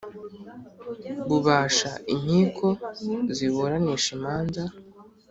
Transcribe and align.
Bubasha 1.27 1.89
inkiko 2.13 2.67
ziburanisha 3.35 4.09
imanza 4.17 4.63